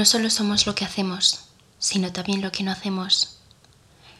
No 0.00 0.06
solo 0.06 0.30
somos 0.30 0.66
lo 0.66 0.74
que 0.74 0.86
hacemos, 0.86 1.40
sino 1.78 2.10
también 2.10 2.40
lo 2.40 2.50
que 2.52 2.62
no 2.62 2.70
hacemos. 2.72 3.36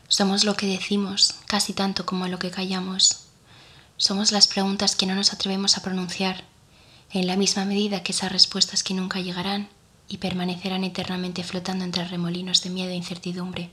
Somos 0.09 0.45
lo 0.45 0.55
que 0.55 0.66
decimos, 0.66 1.37
casi 1.46 1.73
tanto 1.73 2.05
como 2.05 2.29
lo 2.29 2.38
que 2.38 2.50
callamos. 2.50 3.20
Somos 3.96 4.30
las 4.30 4.46
preguntas 4.46 4.95
que 4.95 5.06
no 5.06 5.14
nos 5.14 5.32
atrevemos 5.32 5.79
a 5.79 5.82
pronunciar, 5.82 6.45
en 7.12 7.27
la 7.27 7.34
misma 7.34 7.64
medida 7.64 8.02
que 8.02 8.12
esas 8.12 8.30
respuestas 8.30 8.82
que 8.82 8.93
nunca 8.93 9.20
llegarán 9.20 9.70
y 10.06 10.19
permanecerán 10.19 10.84
eternamente 10.84 11.45
flotando 11.45 11.87
entre 11.87 12.06
remolinos 12.06 12.60
de 12.60 12.69
miedo 12.69 12.91
e 12.91 12.97
incertidumbre. 12.97 13.70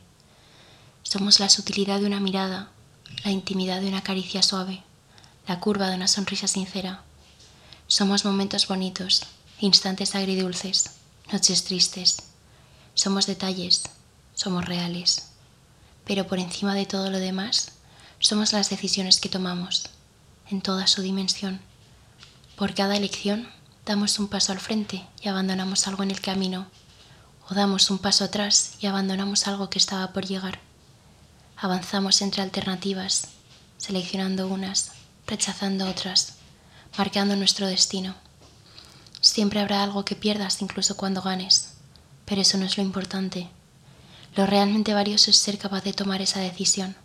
Somos 1.04 1.42
la 1.42 1.50
sutilidad 1.50 2.00
de 2.00 2.06
una 2.06 2.22
mirada, 2.22 2.72
la 3.26 3.32
intimidad 3.32 3.82
de 3.82 3.90
una 3.90 4.02
caricia 4.02 4.42
suave, 4.44 4.82
la 5.46 5.60
curva 5.60 5.90
de 5.90 5.98
una 5.98 6.08
sonrisa 6.08 6.48
sincera. 6.48 7.04
Somos 7.88 8.24
momentos 8.24 8.66
bonitos, 8.66 9.24
instantes 9.60 10.16
agridulces, 10.16 10.97
noches 11.32 11.66
tristes. 11.66 12.18
Somos 12.94 13.28
detalles, 13.28 13.84
somos 14.34 14.66
reales. 14.66 15.30
Pero 16.06 16.26
por 16.26 16.40
encima 16.40 16.74
de 16.74 16.86
todo 16.86 17.10
lo 17.12 17.20
demás, 17.20 17.74
somos 18.20 18.54
las 18.54 18.70
decisiones 18.70 19.20
que 19.20 19.30
tomamos, 19.30 19.90
en 20.50 20.62
toda 20.62 20.88
su 20.88 21.02
dimensión. 21.02 21.60
Por 22.56 22.74
cada 22.74 22.96
elección 22.96 23.50
damos 23.86 24.20
un 24.20 24.30
paso 24.30 24.54
al 24.54 24.60
frente 24.60 25.06
y 25.22 25.28
abandonamos 25.28 25.88
algo 25.88 26.04
en 26.04 26.12
el 26.12 26.22
camino, 26.22 26.68
o 27.50 27.54
damos 27.54 27.90
un 27.92 28.00
paso 28.00 28.24
atrás 28.24 28.76
y 28.80 28.88
abandonamos 28.88 29.48
algo 29.48 29.70
que 29.70 29.80
estaba 29.80 30.14
por 30.14 30.26
llegar. 30.26 30.60
Avanzamos 31.58 32.22
entre 32.22 32.42
alternativas, 32.42 33.30
seleccionando 33.78 34.48
unas, 34.48 34.92
rechazando 35.26 35.90
otras, 35.90 36.36
marcando 36.98 37.36
nuestro 37.36 37.68
destino. 37.68 38.16
Siempre 39.38 39.60
habrá 39.60 39.84
algo 39.84 40.04
que 40.04 40.16
pierdas 40.16 40.64
incluso 40.64 40.98
cuando 40.98 41.22
ganes, 41.22 41.74
pero 42.26 42.42
eso 42.42 42.58
no 42.58 42.66
es 42.66 42.76
lo 42.76 42.82
importante. 42.82 43.48
Lo 44.36 44.48
realmente 44.48 44.96
valioso 44.96 45.30
es 45.30 45.38
ser 45.38 45.60
capaz 45.60 45.84
de 45.84 45.94
tomar 45.94 46.24
esa 46.24 46.40
decisión, 46.40 46.96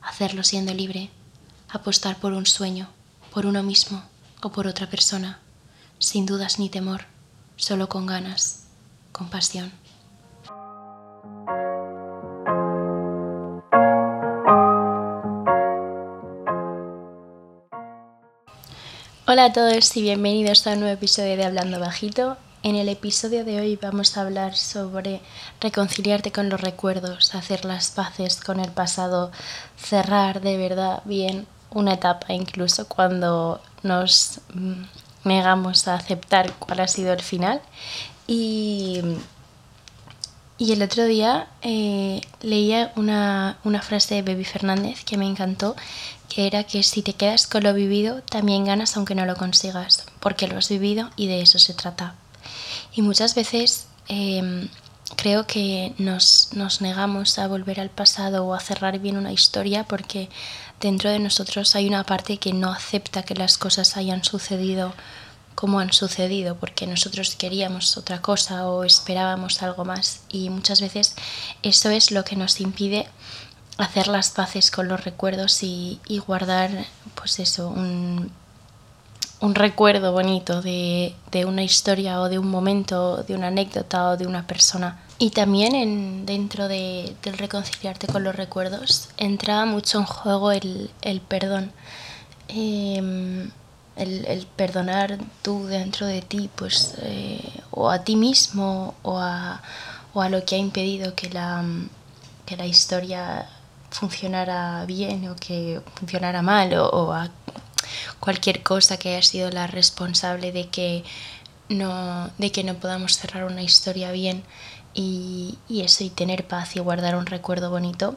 hacerlo 0.00 0.44
siendo 0.44 0.72
libre, 0.72 1.10
apostar 1.68 2.20
por 2.20 2.34
un 2.34 2.46
sueño, 2.46 2.88
por 3.34 3.46
uno 3.46 3.64
mismo 3.64 4.00
o 4.42 4.52
por 4.52 4.68
otra 4.68 4.88
persona 4.88 5.40
sin 5.98 6.24
dudas 6.24 6.60
ni 6.60 6.68
temor, 6.68 7.06
solo 7.56 7.88
con 7.88 8.06
ganas, 8.06 8.66
con 9.10 9.28
pasión. 9.28 9.72
Hola 19.32 19.46
a 19.46 19.52
todos 19.54 19.96
y 19.96 20.02
bienvenidos 20.02 20.66
a 20.66 20.72
un 20.72 20.80
nuevo 20.80 20.92
episodio 20.92 21.38
de 21.38 21.46
Hablando 21.46 21.80
Bajito. 21.80 22.36
En 22.62 22.76
el 22.76 22.90
episodio 22.90 23.46
de 23.46 23.62
hoy 23.62 23.78
vamos 23.80 24.14
a 24.14 24.20
hablar 24.20 24.54
sobre 24.54 25.22
reconciliarte 25.58 26.30
con 26.30 26.50
los 26.50 26.60
recuerdos, 26.60 27.34
hacer 27.34 27.64
las 27.64 27.92
paces 27.92 28.38
con 28.38 28.60
el 28.60 28.70
pasado, 28.70 29.32
cerrar 29.78 30.42
de 30.42 30.58
verdad 30.58 31.00
bien 31.06 31.46
una 31.70 31.94
etapa 31.94 32.34
incluso 32.34 32.86
cuando 32.88 33.62
nos 33.82 34.42
mm, 34.52 34.82
negamos 35.24 35.88
a 35.88 35.94
aceptar 35.94 36.52
cuál 36.58 36.80
ha 36.80 36.86
sido 36.86 37.14
el 37.14 37.22
final. 37.22 37.62
Y, 38.26 39.00
y 40.62 40.70
el 40.70 40.80
otro 40.80 41.06
día 41.06 41.48
eh, 41.62 42.20
leía 42.40 42.92
una, 42.94 43.58
una 43.64 43.82
frase 43.82 44.14
de 44.14 44.22
Baby 44.22 44.44
Fernández 44.44 45.04
que 45.04 45.16
me 45.16 45.26
encantó, 45.26 45.74
que 46.28 46.46
era 46.46 46.62
que 46.62 46.84
si 46.84 47.02
te 47.02 47.14
quedas 47.14 47.48
con 47.48 47.64
lo 47.64 47.74
vivido, 47.74 48.22
también 48.22 48.64
ganas 48.64 48.96
aunque 48.96 49.16
no 49.16 49.26
lo 49.26 49.34
consigas, 49.34 50.06
porque 50.20 50.46
lo 50.46 50.56
has 50.56 50.68
vivido 50.68 51.10
y 51.16 51.26
de 51.26 51.42
eso 51.42 51.58
se 51.58 51.74
trata. 51.74 52.14
Y 52.94 53.02
muchas 53.02 53.34
veces 53.34 53.88
em, 54.06 54.68
creo 55.16 55.48
que 55.48 55.94
nos, 55.98 56.50
nos, 56.52 56.80
negamos 56.80 57.40
a 57.40 57.48
volver 57.48 57.80
al 57.80 57.90
pasado 57.90 58.46
o 58.46 58.54
a 58.54 58.60
cerrar 58.60 59.00
bien 59.00 59.16
una 59.16 59.32
historia 59.32 59.82
porque 59.82 60.28
dentro 60.80 61.10
de 61.10 61.18
nosotros 61.18 61.74
hay 61.74 61.88
una 61.88 62.04
parte 62.04 62.36
que 62.36 62.52
no 62.52 62.70
acepta 62.70 63.24
que 63.24 63.34
las 63.34 63.58
cosas 63.58 63.96
hayan 63.96 64.22
sucedido 64.22 64.94
como 65.54 65.80
han 65.80 65.92
sucedido, 65.92 66.56
porque 66.56 66.86
nosotros 66.86 67.34
queríamos 67.36 67.96
otra 67.96 68.20
cosa 68.20 68.68
o 68.68 68.84
esperábamos 68.84 69.62
algo 69.62 69.84
más 69.84 70.22
y 70.30 70.50
muchas 70.50 70.80
veces 70.80 71.14
eso 71.62 71.90
es 71.90 72.10
lo 72.10 72.24
que 72.24 72.36
nos 72.36 72.60
impide 72.60 73.08
hacer 73.78 74.08
las 74.08 74.30
paces 74.30 74.70
con 74.70 74.88
los 74.88 75.04
recuerdos 75.04 75.62
y, 75.62 76.00
guardar 76.26 76.70
pues 77.14 77.38
eso, 77.38 77.68
un, 77.68 78.30
un 79.40 79.54
recuerdo 79.54 80.12
bonito 80.12 80.62
de, 80.62 81.14
de, 81.30 81.44
una 81.44 81.62
historia 81.62 82.20
o 82.20 82.28
de 82.28 82.38
un 82.38 82.48
momento, 82.48 83.22
de 83.22 83.34
una 83.34 83.48
anécdota 83.48 84.10
o 84.10 84.16
de 84.16 84.26
una 84.26 84.46
persona. 84.46 85.00
Y 85.18 85.30
también 85.30 85.74
en, 85.74 86.26
dentro 86.26 86.68
de, 86.68 87.14
del 87.22 87.38
reconciliarte 87.38 88.06
con 88.06 88.24
los 88.24 88.34
recuerdos 88.34 89.08
entra 89.16 89.64
mucho 89.64 89.98
en 89.98 90.04
juego 90.04 90.52
el, 90.52 90.90
el 91.02 91.20
perdón. 91.20 91.72
Em, 92.48 93.50
el, 93.96 94.46
perdonar 94.56 95.18
tú 95.42 95.66
dentro 95.66 96.06
de 96.06 96.22
ti, 96.22 96.50
pues, 96.54 96.94
eh, 97.02 97.40
o 97.70 97.90
a 97.90 98.04
ti 98.04 98.16
mismo 98.16 98.94
o 99.02 99.18
a, 99.18 99.62
o 100.14 100.22
a, 100.22 100.28
lo 100.28 100.44
que 100.44 100.56
ha 100.56 100.58
impedido 100.58 101.14
que 101.14 101.30
la, 101.30 101.64
que 102.46 102.56
la 102.56 102.66
historia 102.66 103.48
funcionara 103.90 104.84
bien 104.86 105.28
o 105.28 105.36
que 105.36 105.80
funcionara 105.94 106.42
mal 106.42 106.72
o, 106.74 107.12
a 107.12 107.30
cualquier 108.20 108.62
cosa 108.62 108.96
que 108.96 109.10
haya 109.10 109.22
sido 109.22 109.50
la 109.50 109.66
responsable 109.66 110.52
de 110.52 110.68
que 110.68 111.04
no, 111.68 112.30
de 112.38 112.52
que 112.52 112.64
no 112.64 112.74
podamos 112.74 113.16
cerrar 113.18 113.44
una 113.44 113.62
historia 113.62 114.12
bien 114.12 114.42
y, 114.94 115.58
eso 115.68 116.04
y 116.04 116.10
tener 116.10 116.46
paz 116.46 116.76
y 116.76 116.80
guardar 116.80 117.16
un 117.16 117.26
recuerdo 117.26 117.70
bonito. 117.70 118.16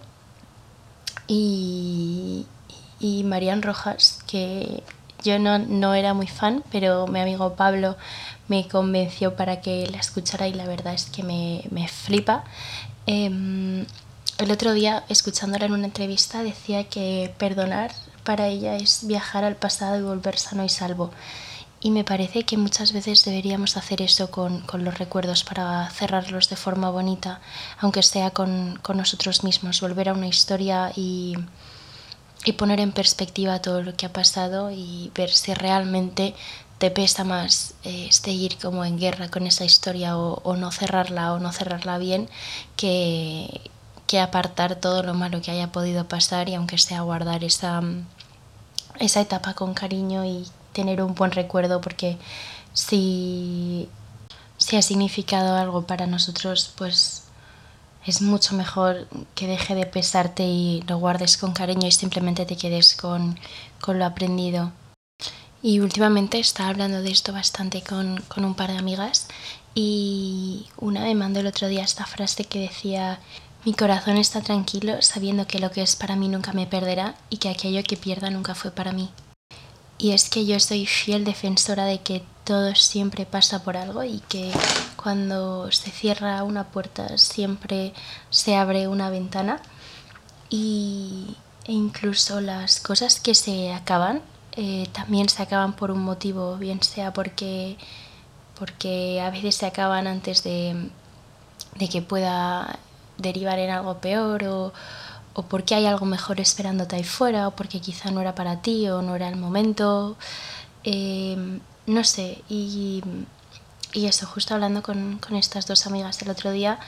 Y, 1.28 2.46
y 3.00 3.24
Marian 3.24 3.62
Rojas, 3.62 4.20
que 4.28 4.84
yo 5.26 5.40
no, 5.40 5.60
no, 5.60 5.94
era 5.96 6.14
muy 6.14 6.28
fan, 6.28 6.64
pero 6.72 7.08
mi 7.08 7.20
amigo 7.20 7.56
Pablo 7.56 7.98
me 8.48 8.68
convenció 8.68 9.36
para 9.36 9.60
que 9.60 9.88
la 9.88 9.98
escuchara 9.98 10.48
y 10.48 10.54
la 10.54 10.68
verdad 10.68 10.94
es 10.94 11.06
que 11.06 11.24
me, 11.24 11.64
me 11.72 11.88
flipa. 11.88 12.44
Em, 13.08 13.86
el 14.38 14.52
otro 14.52 14.74
día, 14.74 15.04
escuchándola 15.10 15.66
en 15.66 15.74
una 15.74 15.86
entrevista, 15.86 16.44
decía 16.44 16.84
que 16.86 17.34
perdonar 17.40 17.92
para 18.24 18.48
ella 18.48 18.76
es 18.76 19.08
viajar 19.08 19.44
al 19.44 19.56
pasado 19.56 19.98
y 19.98 20.04
volver 20.04 20.38
sano 20.38 20.64
y 20.64 20.70
salvo. 20.70 21.12
Y 21.82 21.92
me 21.92 22.04
parece 22.04 22.44
que 22.44 22.58
muchas 22.58 22.94
veces 22.94 23.26
deberíamos 23.26 23.78
hacer 23.78 24.02
eso 24.02 24.32
con, 24.32 24.62
con 24.62 24.86
los 24.86 24.98
recuerdos 24.98 25.44
para 25.44 25.90
cerrarlos 25.90 26.50
de 26.50 26.56
forma 26.56 26.90
bonita, 26.90 27.42
aunque 27.80 28.04
sea 28.04 28.32
con, 28.32 28.80
con 28.82 28.98
nosotros 28.98 29.44
mismos, 29.44 29.82
volver 29.82 30.10
a 30.10 30.14
una 30.14 30.28
historia 30.28 30.92
y, 30.96 31.36
y 32.46 32.54
poner 32.54 32.80
en 32.80 32.92
perspectiva 32.92 33.60
todo 33.62 33.82
lo 33.82 33.96
que 33.96 34.06
ha 34.06 34.14
pasado 34.14 34.72
y 34.72 35.12
ver 35.16 35.32
si 35.32 35.54
realmente 35.54 36.36
te 36.78 36.92
pesa 36.92 37.24
más 37.24 37.74
eh, 37.84 38.08
seguir 38.12 38.58
como 38.58 38.86
en 38.86 39.00
guerra 39.00 39.30
con 39.30 39.48
esa 39.48 39.66
historia 39.66 40.18
o, 40.18 40.56
no 40.56 40.72
cerrarla 40.72 41.34
o 41.34 41.40
no 41.40 41.52
cerrarla 41.52 41.98
bien 41.98 42.30
que, 42.76 43.62
que, 44.08 44.20
apartar 44.20 44.76
todo 44.76 45.02
lo 45.02 45.14
malo 45.14 45.42
que 45.42 45.52
haya 45.52 45.72
podido 45.72 46.08
pasar 46.08 46.50
y 46.50 46.56
aunque 46.56 46.78
sea 46.78 47.02
guardar 47.02 47.44
esa, 47.44 47.82
esa 49.00 49.22
etapa 49.22 49.54
con 49.54 49.74
cariño 49.74 50.26
y 50.26 50.46
tener 50.74 51.02
un 51.02 51.16
buen 51.16 51.32
recuerdo 51.32 51.82
porque 51.82 52.18
si, 52.74 53.90
si 54.58 54.76
ha 54.76 54.82
significado 54.82 55.56
algo 55.56 55.88
para 55.88 56.08
nosotros 56.08 56.74
pues 56.78 57.25
es 58.06 58.22
mucho 58.22 58.56
mejor 58.56 59.08
que 59.34 59.48
deje 59.48 59.76
de 59.76 59.86
pesarte 59.86 60.44
y 60.44 60.84
lo 60.88 60.98
guardes 60.98 61.38
con 61.38 61.54
cariño 61.54 61.88
y 61.88 61.92
simplemente 61.92 62.46
te 62.46 62.56
quedes 62.56 62.96
con, 62.96 63.40
con 63.82 64.00
lo 64.00 64.06
aprendido. 64.06 64.72
Y 65.62 65.80
últimamente 65.80 66.40
estaba 66.40 66.70
hablando 66.70 67.02
de 67.02 67.10
esto 67.10 67.34
bastante 67.34 67.82
con, 67.82 68.22
con 68.28 68.46
un 68.46 68.54
par 68.54 68.72
de 68.72 68.78
amigas 68.78 69.28
y 69.74 70.68
una 70.78 71.02
me 71.02 71.16
mandó 71.16 71.40
el 71.40 71.48
otro 71.48 71.68
día 71.68 71.84
esta 71.84 72.06
frase 72.06 72.46
que 72.46 72.60
decía 72.60 73.20
mi 73.66 73.74
corazón 73.74 74.18
está 74.18 74.42
tranquilo 74.42 75.02
sabiendo 75.02 75.48
que 75.48 75.58
lo 75.58 75.72
que 75.72 75.82
es 75.82 75.96
para 75.96 76.16
mí 76.16 76.28
nunca 76.28 76.54
me 76.54 76.68
perderá 76.68 77.16
y 77.32 77.38
que 77.38 77.50
aquello 77.50 77.82
que 77.84 77.98
pierda 77.98 78.30
nunca 78.30 78.54
fue 78.54 78.70
para 78.70 78.92
mí. 78.92 79.10
Y 79.98 80.12
es 80.12 80.30
que 80.30 80.46
yo 80.46 80.60
soy 80.60 80.86
fiel 80.86 81.26
defensora 81.26 81.86
de 81.86 82.00
que 82.00 82.22
todo 82.44 82.76
siempre 82.76 83.26
pasa 83.26 83.64
por 83.64 83.76
algo 83.76 84.04
y 84.04 84.20
que 84.30 84.52
cuando 85.06 85.72
se 85.72 85.92
cierra 85.92 86.44
una 86.44 86.64
puerta 86.64 87.20
siempre 87.20 87.94
se 88.32 88.56
abre 88.56 88.88
una 88.88 89.12
ventana 89.12 89.62
y, 90.50 91.38
e 91.66 91.74
incluso 91.74 92.42
las 92.42 92.80
cosas 92.80 93.20
que 93.20 93.36
se 93.36 93.72
acaban 93.72 94.24
eh, 94.54 94.90
también 94.94 95.30
se 95.30 95.44
acaban 95.44 95.74
por 95.74 95.92
un 95.92 96.00
motivo, 96.00 96.58
bien 96.58 96.82
sea 96.82 97.14
porque, 97.14 97.78
porque 98.58 99.22
a 99.22 99.30
veces 99.30 99.54
se 99.54 99.68
acaban 99.68 100.08
antes 100.08 100.42
de, 100.44 100.90
de 101.76 101.88
que 101.88 102.02
pueda 102.02 102.80
derivar 103.20 103.60
en 103.60 103.70
algo 103.70 104.00
peor 104.00 104.44
o, 104.46 104.74
o 105.36 105.44
porque 105.44 105.76
hay 105.76 105.86
algo 105.86 106.08
mejor 106.08 106.40
esperándote 106.40 106.96
ahí 106.96 107.04
fuera, 107.04 107.48
o 107.48 107.52
porque 107.52 107.80
quizá 107.80 108.10
no 108.10 108.22
era 108.22 108.34
para 108.34 108.64
ti 108.64 108.90
o 108.90 109.04
no 109.04 109.16
era 109.16 109.28
el 109.30 109.36
momento, 109.36 110.18
eh, 110.84 111.60
no 111.86 112.04
sé, 112.04 112.44
y, 112.50 113.04
y 113.96 114.08
eso, 114.08 114.28
justo 114.28 114.54
hablando 114.54 114.84
con, 114.84 115.20
con 115.20 115.38
estas 115.38 115.68
dos 115.68 115.88
amigas 115.88 116.22
el 116.22 116.30
otro 116.30 116.52
día, 116.52 116.80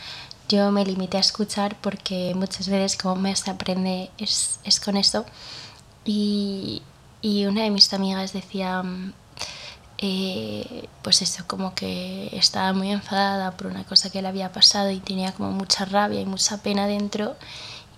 yo 0.50 0.72
me 0.72 0.86
limité 0.86 1.18
a 1.18 1.22
escuchar 1.22 1.78
porque 1.82 2.34
muchas 2.36 2.68
veces 2.68 2.98
como 2.98 3.16
me 3.16 3.36
se 3.36 3.50
aprende 3.50 4.12
es, 4.18 4.60
es 4.66 4.80
con 4.82 4.98
eso. 4.98 5.26
Y, 6.06 6.82
y, 7.22 7.46
una 7.46 7.64
de 7.64 7.70
mis 7.72 7.94
amigas 7.94 8.34
decía, 8.34 8.84
mm, 8.84 9.14
eh, 10.00 10.90
pues 11.02 11.22
eso, 11.22 11.46
como 11.48 11.74
que 11.76 12.30
estaba 12.34 12.74
muy 12.74 12.92
enfadada 12.92 13.52
por 13.52 13.68
una 13.68 13.86
cosa 13.86 14.10
que 14.10 14.22
le 14.22 14.28
había 14.28 14.52
pasado 14.52 14.92
y 14.92 15.00
tenía 15.00 15.34
como 15.34 15.52
mucha 15.52 15.86
rabia 15.86 16.20
y 16.22 16.26
mucha 16.26 16.58
pena 16.62 16.88
dentro. 16.88 17.36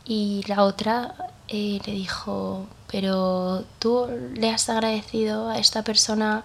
Y 0.05 0.44
la 0.47 0.63
otra 0.63 1.15
eh, 1.47 1.79
le 1.85 1.94
dijo, 1.94 2.67
pero 2.91 3.63
tú 3.79 4.07
le 4.35 4.51
has 4.51 4.69
agradecido 4.69 5.50
a 5.50 5.57
esta 5.59 5.83
persona 5.83 6.44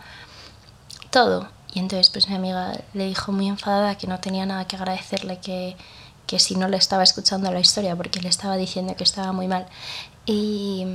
todo. 1.10 1.53
Y 1.74 1.80
entonces 1.80 2.10
pues 2.10 2.28
mi 2.28 2.36
amiga 2.36 2.80
le 2.94 3.06
dijo 3.06 3.32
muy 3.32 3.48
enfadada 3.48 3.98
que 3.98 4.06
no 4.06 4.20
tenía 4.20 4.46
nada 4.46 4.66
que 4.66 4.76
agradecerle, 4.76 5.38
que, 5.40 5.76
que 6.26 6.38
si 6.38 6.54
no 6.54 6.68
le 6.68 6.76
estaba 6.76 7.02
escuchando 7.02 7.50
la 7.50 7.60
historia 7.60 7.96
porque 7.96 8.20
le 8.20 8.28
estaba 8.28 8.56
diciendo 8.56 8.94
que 8.96 9.04
estaba 9.04 9.32
muy 9.32 9.48
mal. 9.48 9.66
Y, 10.24 10.86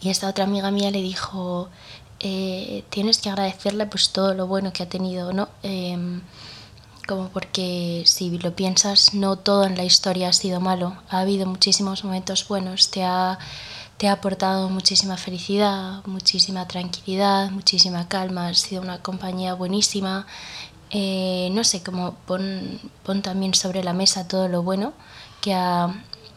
y 0.00 0.10
esta 0.10 0.28
otra 0.28 0.44
amiga 0.44 0.70
mía 0.70 0.90
le 0.90 1.00
dijo, 1.00 1.68
eh, 2.20 2.84
tienes 2.90 3.18
que 3.18 3.30
agradecerle 3.30 3.86
pues 3.86 4.10
todo 4.10 4.34
lo 4.34 4.46
bueno 4.46 4.72
que 4.72 4.82
ha 4.82 4.88
tenido, 4.88 5.32
¿no? 5.32 5.48
Eh, 5.62 6.20
como 7.06 7.28
porque 7.28 8.02
si 8.06 8.38
lo 8.38 8.56
piensas, 8.56 9.14
no 9.14 9.36
todo 9.36 9.64
en 9.64 9.76
la 9.76 9.84
historia 9.84 10.28
ha 10.28 10.32
sido 10.32 10.60
malo, 10.60 10.96
ha 11.10 11.20
habido 11.20 11.46
muchísimos 11.46 12.04
momentos 12.04 12.48
buenos, 12.48 12.90
te 12.90 13.04
ha 13.04 13.38
te 13.98 14.08
ha 14.08 14.12
aportado 14.12 14.68
muchísima 14.68 15.16
felicidad, 15.16 16.04
muchísima 16.06 16.66
tranquilidad, 16.66 17.50
muchísima 17.50 18.08
calma, 18.08 18.48
has 18.48 18.58
sido 18.58 18.82
una 18.82 19.00
compañía 19.02 19.54
buenísima. 19.54 20.26
Eh, 20.90 21.48
no 21.52 21.64
sé, 21.64 21.82
como 21.82 22.14
pon, 22.26 22.80
pon, 23.02 23.22
también 23.22 23.54
sobre 23.54 23.82
la 23.82 23.92
mesa 23.92 24.28
todo 24.28 24.48
lo 24.48 24.62
bueno 24.62 24.92
que 25.40 25.54
ha, 25.54 25.92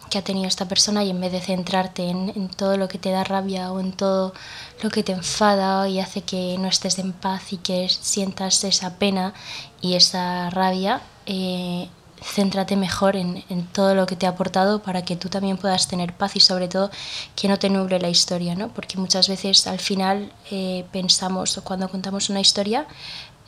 que 0.10 0.18
ha 0.18 0.24
tenido 0.24 0.48
esta 0.48 0.68
persona 0.68 1.04
y 1.04 1.10
en 1.12 1.22
vez 1.22 1.32
de 1.32 1.42
centrarte 1.42 2.10
en, 2.10 2.32
en, 2.36 2.50
todo 2.50 2.78
lo 2.78 2.88
que 2.88 2.98
te 2.98 3.12
da 3.12 3.24
rabia 3.24 3.72
o 3.72 3.80
en 3.80 3.92
todo 3.94 4.34
lo 4.82 4.90
que 4.90 5.04
te 5.04 5.12
enfada 5.12 5.88
y 5.90 6.00
hace 6.00 6.22
que 6.22 6.58
no 6.60 6.68
estés 6.68 6.98
en 7.00 7.14
paz 7.14 7.54
y 7.54 7.58
que 7.58 7.90
sientas 7.90 8.64
esa 8.64 8.98
pena 8.98 9.34
y 9.82 9.96
esa 9.96 10.50
rabia, 10.50 11.02
eh, 11.26 11.90
céntrate 12.22 12.76
mejor 12.76 13.16
en, 13.16 13.44
en, 13.50 13.66
todo 13.68 13.96
lo 13.96 14.06
que 14.06 14.16
te 14.16 14.26
ha 14.26 14.30
aportado 14.30 14.82
para 14.82 15.04
que 15.04 15.16
tú 15.16 15.30
también 15.30 15.58
puedas 15.58 15.88
tener 15.88 16.14
paz 16.14 16.36
y 16.36 16.40
sobre 16.40 16.68
todo 16.68 16.90
que 17.36 17.48
no 17.48 17.58
te 17.60 17.70
nuble 17.70 18.00
la 18.00 18.10
historia, 18.10 18.56
¿no? 18.56 18.70
Porque 18.70 18.98
muchas 18.98 19.28
veces 19.30 19.68
al 19.68 19.80
final 19.80 20.32
eh, 20.52 20.86
pensamos 20.92 21.58
o 21.58 21.64
cuando 21.64 21.90
contamos 21.90 22.30
una 22.30 22.40
historia 22.40 22.88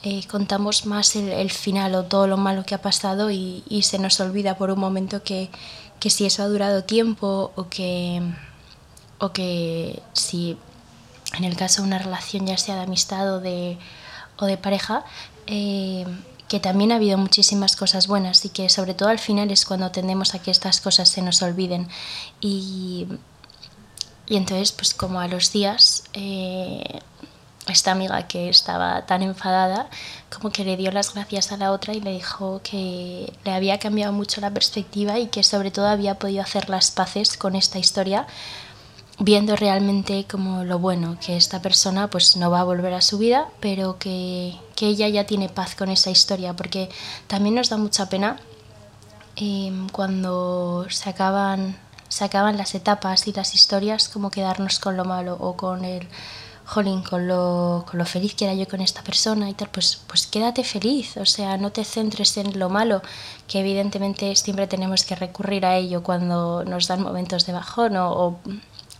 eh, 0.03 0.25
contamos 0.27 0.85
más 0.85 1.15
el, 1.17 1.29
el, 1.29 1.51
final 1.51 1.93
o 1.95 2.03
todo 2.05 2.25
lo 2.25 2.37
malo 2.37 2.63
que 2.63 2.73
ha 2.73 2.81
pasado 2.81 3.31
y, 3.31 3.63
y, 3.67 3.81
se 3.81 3.99
nos 3.99 4.19
olvida 4.21 4.55
por 4.55 4.71
un 4.71 4.79
momento 4.79 5.23
que, 5.23 5.49
que 5.99 6.09
si 6.09 6.25
eso 6.25 6.41
ha 6.41 6.47
durado 6.47 6.85
tiempo 6.85 7.51
o 7.55 7.67
que, 7.67 8.21
o 9.17 9.33
que 9.33 10.01
si 10.13 10.57
en 11.37 11.43
el 11.43 11.57
caso 11.57 11.81
de 11.81 11.89
una 11.89 11.99
relación 11.99 12.47
ya 12.47 12.57
sea 12.57 12.75
de 12.75 12.83
amistad 12.83 13.35
o 13.35 13.39
de, 13.41 13.77
o 14.37 14.45
de 14.45 14.57
pareja, 14.57 15.03
eh, 15.47 16.05
que 16.49 16.59
también 16.59 16.91
ha 16.91 16.95
habido 16.95 17.17
muchísimas 17.17 17.75
cosas 17.75 18.07
buenas 18.07 18.43
y 18.43 18.49
que 18.49 18.67
sobre 18.69 18.93
todo 18.93 19.07
al 19.07 19.19
final 19.19 19.51
es 19.51 19.65
cuando 19.65 19.91
tendemos 19.91 20.35
a 20.35 20.39
que 20.39 20.51
estas 20.51 20.81
cosas 20.81 21.07
se 21.07 21.21
nos 21.21 21.41
olviden. 21.41 21.87
Y, 22.41 23.07
y 24.27 24.35
entonces, 24.35 24.71
pues 24.73 24.93
como 24.93 25.21
a 25.21 25.27
los 25.27 25.53
días, 25.53 26.03
eh, 26.13 26.99
esta 27.67 27.91
amiga 27.91 28.27
que 28.27 28.49
estaba 28.49 29.05
tan 29.05 29.21
enfadada, 29.21 29.89
como 30.35 30.51
que 30.51 30.65
le 30.65 30.75
dio 30.75 30.91
las 30.91 31.13
gracias 31.13 31.51
a 31.51 31.57
la 31.57 31.71
otra 31.71 31.93
y 31.93 32.01
le 32.01 32.11
dijo 32.11 32.61
que 32.63 33.31
le 33.45 33.51
había 33.51 33.77
cambiado 33.77 34.11
mucho 34.11 34.41
la 34.41 34.51
perspectiva 34.51 35.19
y 35.19 35.27
que 35.27 35.43
sobre 35.43 35.69
todo 35.69 35.87
había 35.87 36.15
podido 36.15 36.41
hacer 36.41 36.67
las 36.69 36.89
paces 36.89 37.37
con 37.37 37.55
esta 37.55 37.77
historia 37.77 38.25
viendo 39.19 39.55
realmente 39.55 40.25
como 40.29 40.63
lo 40.63 40.79
bueno, 40.79 41.17
que 41.23 41.35
esta 41.35 41.61
persona 41.61 42.09
pues 42.09 42.37
no 42.37 42.49
va 42.49 42.61
a 42.61 42.63
volver 42.63 42.93
a 42.93 43.01
su 43.01 43.17
vida, 43.17 43.49
pero 43.59 43.99
que, 43.99 44.55
que 44.79 44.87
ella 44.87 45.09
ya 45.09 45.25
tiene 45.25 45.49
paz 45.49 45.75
con 45.75 45.89
esa 45.89 46.09
historia, 46.09 46.55
porque 46.55 46.89
también 47.27 47.55
nos 47.55 47.67
da 47.67 47.75
mucha 47.75 48.07
pena 48.07 48.39
eh, 49.35 49.73
cuando 49.91 50.85
se 50.89 51.09
acaban, 51.09 51.77
se 52.07 52.23
acaban 52.23 52.55
las 52.57 52.73
etapas 52.75 53.27
y 53.27 53.33
las 53.33 53.55
historias, 53.55 54.07
como 54.07 54.31
quedarnos 54.31 54.79
con 54.79 54.95
lo 54.95 55.03
malo 55.03 55.35
o 55.37 55.57
con 55.57 55.83
el 55.83 56.07
jolín, 56.63 57.03
con 57.03 57.27
lo, 57.27 57.83
con 57.91 57.97
lo 57.97 58.05
feliz 58.05 58.35
que 58.35 58.45
era 58.45 58.53
yo 58.53 58.69
con 58.69 58.79
esta 58.79 59.03
persona 59.03 59.49
y 59.49 59.53
tal, 59.53 59.67
pues, 59.69 59.99
pues 60.07 60.27
quédate 60.27 60.63
feliz, 60.63 61.17
o 61.17 61.25
sea, 61.25 61.57
no 61.57 61.73
te 61.73 61.83
centres 61.83 62.37
en 62.37 62.57
lo 62.57 62.69
malo, 62.69 63.01
que 63.49 63.59
evidentemente 63.59 64.33
siempre 64.37 64.65
tenemos 64.67 65.03
que 65.03 65.17
recurrir 65.17 65.65
a 65.65 65.75
ello 65.75 66.03
cuando 66.03 66.63
nos 66.63 66.87
dan 66.87 67.03
momentos 67.03 67.45
de 67.45 67.51
bajón 67.51 67.97
o 67.97 68.39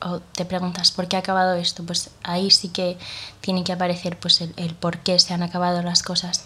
o 0.02 0.20
te 0.20 0.46
preguntas 0.46 0.92
por 0.92 1.08
qué 1.08 1.16
ha 1.16 1.20
acabado 1.20 1.56
esto, 1.56 1.84
pues 1.84 2.12
ahí 2.24 2.52
sí 2.52 2.70
que 2.70 2.98
tiene 3.42 3.64
que 3.64 3.74
aparecer 3.74 4.18
pues 4.18 4.42
el, 4.42 4.54
el 4.58 4.74
por 4.76 5.00
qué 5.00 5.20
se 5.20 5.34
han 5.34 5.44
acabado 5.44 5.82
las 5.82 6.04
cosas. 6.04 6.46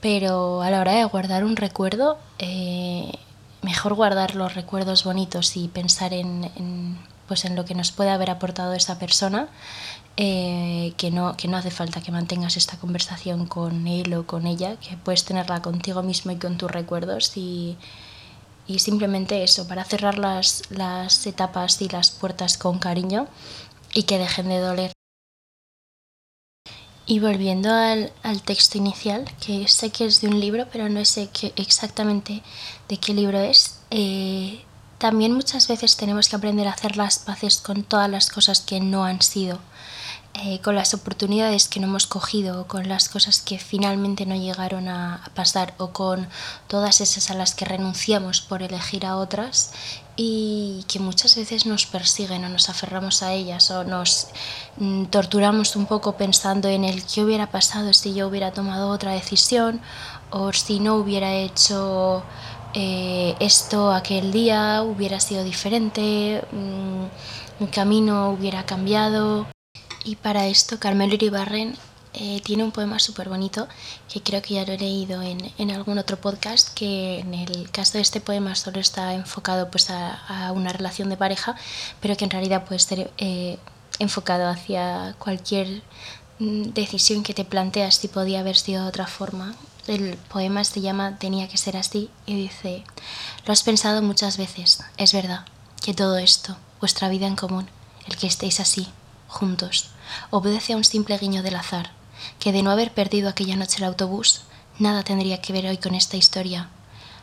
Pero 0.00 0.62
a 0.62 0.70
la 0.70 0.80
hora 0.80 0.92
de 0.92 1.04
guardar 1.04 1.44
un 1.44 1.56
recuerdo, 1.56 2.18
eh, 2.38 3.12
mejor 3.62 3.94
guardar 3.94 4.34
los 4.34 4.54
recuerdos 4.54 5.04
bonitos 5.04 5.56
y 5.56 5.68
pensar 5.68 6.12
en, 6.12 6.50
en, 6.56 6.98
pues 7.28 7.44
en 7.44 7.56
lo 7.56 7.64
que 7.64 7.74
nos 7.74 7.92
puede 7.92 8.10
haber 8.10 8.30
aportado 8.30 8.74
esa 8.74 8.98
persona, 8.98 9.48
eh, 10.16 10.92
que, 10.96 11.10
no, 11.10 11.36
que 11.36 11.48
no 11.48 11.56
hace 11.56 11.70
falta 11.70 12.02
que 12.02 12.12
mantengas 12.12 12.56
esta 12.56 12.76
conversación 12.76 13.46
con 13.46 13.86
él 13.86 14.12
o 14.14 14.26
con 14.26 14.46
ella, 14.46 14.76
que 14.76 14.96
puedes 14.96 15.24
tenerla 15.24 15.62
contigo 15.62 16.02
mismo 16.02 16.32
y 16.32 16.36
con 16.36 16.58
tus 16.58 16.70
recuerdos 16.70 17.36
y 17.36 17.78
y 18.66 18.78
simplemente 18.78 19.42
eso, 19.42 19.66
para 19.66 19.84
cerrar 19.84 20.18
las, 20.18 20.62
las 20.70 21.26
etapas 21.26 21.80
y 21.82 21.88
las 21.88 22.10
puertas 22.10 22.56
con 22.56 22.78
cariño 22.78 23.28
y 23.92 24.04
que 24.04 24.18
dejen 24.18 24.48
de 24.48 24.58
doler. 24.58 24.92
Y 27.04 27.18
volviendo 27.18 27.72
al, 27.72 28.12
al, 28.22 28.42
texto 28.42 28.78
inicial, 28.78 29.24
que 29.44 29.66
sé 29.66 29.90
que 29.90 30.06
es 30.06 30.20
de 30.20 30.28
un 30.28 30.38
libro, 30.38 30.68
pero 30.70 30.88
no 30.88 31.04
sé 31.04 31.28
qué, 31.32 31.52
exactamente 31.56 32.42
de 32.88 32.96
qué 32.96 33.12
libro 33.12 33.40
es, 33.40 33.80
eh, 33.90 34.64
también 34.98 35.32
muchas 35.32 35.66
veces 35.66 35.96
tenemos 35.96 36.28
que 36.28 36.36
aprender 36.36 36.68
a 36.68 36.72
hacer 36.72 36.96
las 36.96 37.18
paces 37.18 37.58
con 37.58 37.82
todas 37.82 38.08
las 38.08 38.30
cosas 38.30 38.60
que 38.60 38.80
no 38.80 39.04
han 39.04 39.20
sido 39.20 39.58
eh, 40.34 40.60
con 40.60 40.74
las 40.74 40.94
oportunidades 40.94 41.68
que 41.68 41.78
no 41.78 41.88
hemos 41.88 42.06
cogido, 42.06 42.66
con 42.66 42.88
las 42.88 43.10
cosas 43.10 43.40
que 43.42 43.58
finalmente 43.58 44.24
no 44.24 44.34
llegaron 44.34 44.88
a, 44.88 45.30
pasar 45.34 45.74
o 45.76 45.90
con 45.90 46.26
todas 46.68 47.02
esas 47.02 47.30
a 47.30 47.34
las 47.34 47.54
que 47.54 47.66
renunciamos 47.66 48.40
por 48.40 48.62
elegir 48.62 49.04
a 49.04 49.18
otras 49.18 49.72
y 50.16 50.86
que 50.88 51.00
muchas 51.00 51.36
veces 51.36 51.66
nos 51.66 51.84
persiguen 51.84 52.46
o 52.46 52.48
nos 52.48 52.70
aferramos 52.70 53.22
a 53.22 53.34
ellas 53.34 53.70
o 53.70 53.84
nos 53.84 54.28
mm, 54.78 55.04
torturamos 55.06 55.76
un 55.76 55.84
poco 55.84 56.16
pensando 56.16 56.68
en 56.68 56.84
el 56.84 57.04
qué 57.04 57.22
hubiera 57.22 57.50
pasado 57.50 57.92
si 57.92 58.14
yo 58.14 58.26
hubiera 58.28 58.52
tomado 58.52 58.88
otra 58.88 59.12
decisión 59.12 59.82
o 60.30 60.50
si 60.54 60.80
no 60.80 60.96
hubiera 60.96 61.34
hecho 61.34 62.22
eh, 62.72 63.34
esto 63.38 63.92
aquel 63.92 64.32
día, 64.32 64.82
hubiera 64.82 65.20
sido 65.20 65.44
diferente, 65.44 66.42
mi 67.58 67.66
camino 67.66 68.30
hubiera 68.30 68.64
cambiado. 68.64 69.46
Y 70.04 70.16
para 70.16 70.46
esto 70.46 70.78
Carmelo 70.78 71.14
Iribarren 71.14 71.76
eh, 72.14 72.40
tiene 72.44 72.64
un 72.64 72.72
poema 72.72 72.98
súper 72.98 73.28
bonito 73.30 73.68
que 74.12 74.22
creo 74.22 74.42
que 74.42 74.54
ya 74.54 74.66
lo 74.66 74.72
he 74.72 74.78
leído 74.78 75.22
en, 75.22 75.50
en, 75.56 75.70
algún 75.70 75.96
otro 75.96 76.20
podcast 76.20 76.68
que 76.74 77.20
en 77.20 77.32
el 77.32 77.70
caso 77.70 77.94
de 77.94 78.02
este 78.02 78.20
poema 78.20 78.54
solo 78.54 78.80
está 78.80 79.14
enfocado 79.14 79.70
pues 79.70 79.88
a, 79.88 80.14
a 80.26 80.52
una 80.52 80.74
relación 80.74 81.08
de 81.08 81.16
pareja 81.16 81.56
pero 82.02 82.14
que 82.14 82.24
en 82.24 82.30
realidad 82.30 82.66
puede 82.66 82.80
ser 82.80 83.10
eh, 83.16 83.58
enfocado 83.98 84.48
hacia 84.48 85.14
cualquier 85.18 85.82
mm, 86.38 86.72
decisión 86.74 87.22
que 87.22 87.34
te 87.34 87.44
planteas 87.44 87.94
si 87.94 88.08
podía 88.08 88.40
haber 88.40 88.56
sido 88.56 88.82
de 88.82 88.88
otra 88.88 89.06
forma. 89.06 89.54
El 89.86 90.16
poema 90.16 90.64
se 90.64 90.80
llama 90.80 91.18
Tenía 91.18 91.48
que 91.48 91.56
ser 91.56 91.76
así 91.76 92.10
y 92.26 92.36
dice, 92.36 92.84
lo 93.46 93.52
has 93.52 93.62
pensado 93.62 94.00
muchas 94.02 94.36
veces, 94.36 94.80
es 94.96 95.12
verdad, 95.12 95.44
que 95.82 95.92
todo 95.92 96.18
esto, 96.18 96.56
vuestra 96.78 97.08
vida 97.08 97.26
en 97.26 97.34
común, 97.34 97.68
el 98.06 98.16
que 98.16 98.28
estéis 98.28 98.60
así, 98.60 98.86
juntos, 99.26 99.91
obedece 100.30 100.72
a 100.72 100.76
un 100.76 100.84
simple 100.84 101.18
guiño 101.18 101.42
del 101.42 101.56
azar, 101.56 101.90
que 102.38 102.52
de 102.52 102.62
no 102.62 102.70
haber 102.70 102.92
perdido 102.92 103.28
aquella 103.28 103.56
noche 103.56 103.78
el 103.78 103.84
autobús, 103.84 104.42
nada 104.78 105.02
tendría 105.02 105.40
que 105.40 105.52
ver 105.52 105.66
hoy 105.66 105.78
con 105.78 105.94
esta 105.94 106.16
historia. 106.16 106.68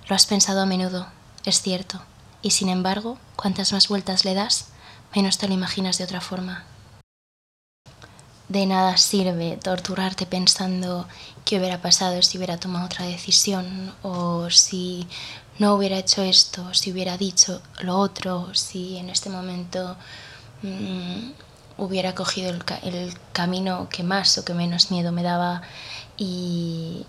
Lo 0.08 0.16
has 0.16 0.26
pensado 0.26 0.62
a 0.62 0.66
menudo, 0.66 1.08
es 1.46 1.62
cierto, 1.62 2.02
y 2.42 2.52
sin 2.52 2.70
embargo, 2.70 3.18
cuantas 3.36 3.74
más 3.74 3.88
vueltas 3.88 4.26
le 4.26 4.34
das, 4.34 4.68
menos 5.16 5.38
te 5.38 5.48
lo 5.48 5.54
imaginas 5.54 5.98
de 5.98 6.04
otra 6.04 6.22
forma. 6.22 6.66
De 8.48 8.66
nada 8.66 8.98
sirve 8.98 9.58
torturarte 9.58 10.26
pensando 10.26 11.08
qué 11.46 11.60
hubiera 11.60 11.82
pasado 11.84 12.22
si 12.24 12.38
hubiera 12.38 12.58
tomado 12.58 12.88
otra 12.88 13.06
decisión 13.06 13.94
o 14.02 14.50
si 14.50 15.08
no 15.60 15.76
hubiera 15.76 15.98
hecho 15.98 16.24
esto, 16.24 16.74
si 16.74 16.92
hubiera 16.92 17.16
dicho 17.16 17.62
lo 17.82 17.98
otro, 17.98 18.56
si 18.56 18.98
en 18.98 19.12
este 19.12 19.30
momento 19.30 19.96
mmm, 20.64 21.30
hubiera 21.80 22.16
cogido 22.16 22.50
el, 22.50 23.14
camino 23.34 23.88
que 23.90 24.04
más 24.04 24.38
o 24.38 24.46
que 24.46 24.54
menos 24.54 24.92
miedo 24.92 25.12
me 25.12 25.24
daba 25.24 25.62
y, 26.18 27.06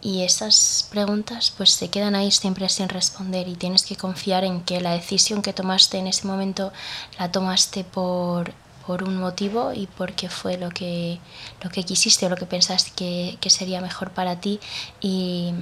y 0.00 0.22
esas 0.22 0.86
preguntas 0.90 1.52
pues 1.56 1.70
se 1.70 1.88
quedan 1.90 2.14
ahí 2.14 2.30
siempre 2.30 2.68
sin 2.68 2.88
responder 2.88 3.48
y 3.48 3.56
tienes 3.56 3.84
que 3.84 3.96
confiar 3.96 4.44
en 4.44 4.60
que 4.62 4.80
la 4.80 4.92
decisión 4.92 5.42
que 5.42 5.52
tomaste 5.52 5.98
en 5.98 6.06
ese 6.06 6.26
momento 6.26 6.72
la 7.18 7.32
tomaste 7.32 7.84
por, 7.84 8.52
por 8.86 9.02
un 9.02 9.16
motivo 9.16 9.72
y 9.72 9.86
porque 9.86 10.28
fue 10.28 10.56
lo 10.56 10.70
que, 10.70 11.18
lo 11.62 11.70
que 11.70 11.84
quisiste 11.84 12.26
o 12.26 12.28
lo 12.28 12.36
que 12.36 12.46
pensaste 12.46 12.92
que, 12.96 13.38
que 13.40 13.50
sería 13.50 13.80
mejor 13.80 14.10
para 14.12 14.40
ti. 14.40 14.60
Y, 15.00 15.52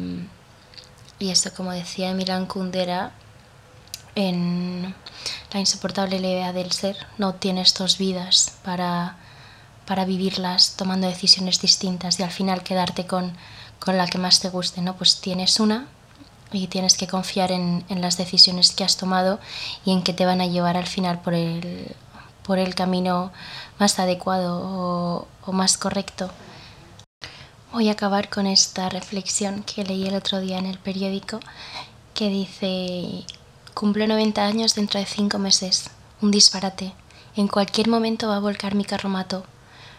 y 1.18 1.30
eso 1.30 1.52
como 1.54 1.72
decía 1.72 2.14
Milan 2.14 2.46
Kundera 2.46 3.12
en 4.18 4.94
la 5.52 5.60
insoportable 5.60 6.16
idea 6.18 6.52
del 6.52 6.72
ser 6.72 6.96
no 7.18 7.34
tienes 7.34 7.74
dos 7.74 7.98
vidas 7.98 8.54
para, 8.64 9.16
para 9.86 10.04
vivirlas 10.04 10.74
tomando 10.76 11.06
decisiones 11.06 11.60
distintas 11.60 12.18
y 12.18 12.22
al 12.24 12.30
final 12.30 12.62
quedarte 12.62 13.06
con 13.06 13.32
con 13.78 13.96
la 13.96 14.06
que 14.06 14.18
más 14.18 14.40
te 14.40 14.48
guste, 14.48 14.82
¿no? 14.82 14.96
Pues 14.96 15.20
tienes 15.20 15.60
una 15.60 15.86
y 16.52 16.66
tienes 16.66 16.96
que 16.96 17.06
confiar 17.06 17.52
en, 17.52 17.84
en, 17.88 18.00
las 18.00 18.16
decisiones 18.16 18.72
que 18.72 18.84
has 18.84 18.96
tomado 18.96 19.38
y 19.84 19.92
en 19.92 20.02
que 20.02 20.12
te 20.12 20.26
van 20.26 20.40
a 20.40 20.46
llevar 20.46 20.76
al 20.76 20.86
final 20.86 21.20
por 21.20 21.34
el, 21.34 21.94
por 22.42 22.58
el 22.58 22.74
camino 22.74 23.32
más 23.78 23.98
adecuado 23.98 25.28
o 25.44 25.52
más 25.52 25.76
correcto. 25.76 26.30
Voy 27.72 27.90
a 27.90 27.92
acabar 27.92 28.30
con 28.30 28.46
esta 28.46 28.88
reflexión 28.88 29.62
que 29.62 29.84
leí 29.84 30.06
el 30.06 30.14
otro 30.14 30.40
día 30.40 30.58
en 30.58 30.66
el 30.66 30.78
periódico 30.78 31.40
que 32.14 32.30
dice, 32.30 33.24
cumplo 33.78 34.08
90 34.08 34.44
años 34.44 34.74
dentro 34.74 34.98
de 34.98 35.06
5 35.06 35.38
meses, 35.38 35.90
un 36.20 36.32
disparate, 36.32 36.94
en 37.36 37.46
cualquier 37.46 37.86
momento 37.86 38.26
va 38.26 38.34
a 38.34 38.40
volcar 38.40 38.74
mi 38.74 38.84
carromato, 38.84 39.44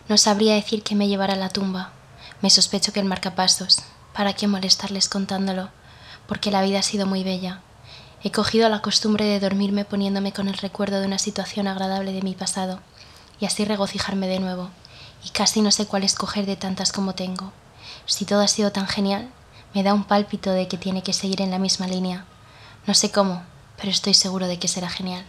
no 0.09 0.17
sabría 0.17 0.55
decir 0.55 0.83
que 0.83 0.95
me 0.95 1.07
llevará 1.07 1.35
a 1.35 1.37
la 1.37 1.47
tumba, 1.47 1.93
me 2.41 2.49
sospecho 2.49 2.91
que 2.91 2.99
el 2.99 3.05
marcapasos. 3.05 3.77
¿Para 4.13 4.33
qué 4.33 4.47
molestarles 4.47 5.07
contándolo? 5.07 5.69
Porque 6.27 6.51
la 6.51 6.61
vida 6.61 6.79
ha 6.79 6.83
sido 6.83 7.07
muy 7.07 7.23
bella. 7.23 7.61
He 8.21 8.31
cogido 8.31 8.67
la 8.67 8.81
costumbre 8.81 9.23
de 9.23 9.39
dormirme 9.39 9.85
poniéndome 9.85 10.33
con 10.33 10.49
el 10.49 10.57
recuerdo 10.57 10.99
de 10.99 11.07
una 11.07 11.17
situación 11.17 11.65
agradable 11.65 12.11
de 12.11 12.21
mi 12.21 12.35
pasado, 12.35 12.81
y 13.39 13.45
así 13.45 13.63
regocijarme 13.63 14.27
de 14.27 14.41
nuevo, 14.41 14.71
y 15.23 15.29
casi 15.29 15.61
no 15.61 15.71
sé 15.71 15.85
cuál 15.85 16.03
escoger 16.03 16.45
de 16.45 16.57
tantas 16.57 16.91
como 16.91 17.15
tengo. 17.15 17.53
Si 18.05 18.25
todo 18.25 18.41
ha 18.41 18.49
sido 18.49 18.73
tan 18.73 18.87
genial, 18.87 19.29
me 19.73 19.83
da 19.83 19.93
un 19.93 20.03
pálpito 20.03 20.51
de 20.51 20.67
que 20.67 20.77
tiene 20.77 21.01
que 21.01 21.13
seguir 21.13 21.39
en 21.41 21.51
la 21.51 21.59
misma 21.59 21.87
línea. 21.87 22.25
No 22.85 22.93
sé 22.93 23.09
cómo, 23.09 23.43
pero 23.79 23.91
estoy 23.91 24.13
seguro 24.13 24.47
de 24.47 24.59
que 24.59 24.67
será 24.67 24.89
genial. 24.89 25.25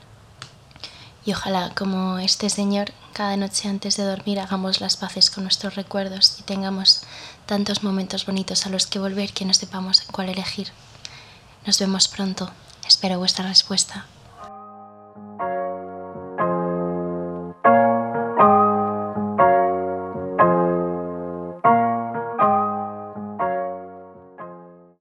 Y 1.25 1.33
ojalá, 1.33 1.73
como 1.75 2.19
este 2.19 2.51
señor, 2.51 2.93
cada 3.13 3.37
noche 3.37 3.69
antes 3.69 3.97
de 3.97 4.05
dormir 4.05 4.41
hagamos 4.41 4.81
las 4.81 4.97
paces 4.97 5.31
con 5.31 5.45
nuestros 5.45 5.75
recuerdos 5.75 6.37
y 6.39 6.43
tengamos 6.43 7.03
tantos 7.47 7.83
momentos 7.83 8.27
bonitos 8.27 8.67
a 8.67 8.71
los 8.71 8.87
que 8.87 8.99
volver 8.99 9.33
que 9.33 9.45
no 9.45 9.55
sepamos 9.55 10.03
cuál 10.11 10.29
elegir. 10.29 10.69
Nos 11.67 11.79
vemos 11.79 12.09
pronto. 12.09 12.51
Espero 12.87 13.19
vuestra 13.19 13.47
respuesta. 13.47 14.07